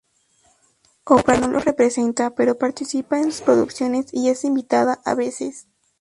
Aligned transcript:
Oprah 1.03 1.37
no 1.37 1.47
los 1.49 1.63
presenta, 1.63 2.33
pero 2.33 2.57
participa 2.57 3.19
en 3.19 3.25
sus 3.31 3.41
producciones 3.41 4.07
y 4.11 4.29
es 4.29 4.43
invitada 4.45 4.99
a 5.05 5.13
veces. 5.13 5.67